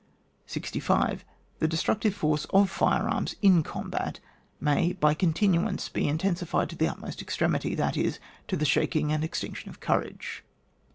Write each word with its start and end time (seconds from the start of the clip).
65. 0.47 1.23
The 1.59 1.67
destructive 1.67 2.15
force 2.15 2.45
of 2.45 2.71
fire 2.71 3.07
arms 3.07 3.35
in 3.43 3.61
combat 3.61 4.19
may 4.59 4.93
by 4.93 5.13
continuance 5.13 5.89
be 5.89 6.07
intensified 6.07 6.71
to 6.71 6.75
the 6.75 6.87
utmost 6.87 7.21
extremity, 7.21 7.75
that 7.75 7.95
is, 7.95 8.17
to 8.47 8.57
the 8.57 8.65
shaking 8.65 9.11
and 9.11 9.23
extinction 9.23 9.69
of 9.69 9.79
courage. 9.79 10.43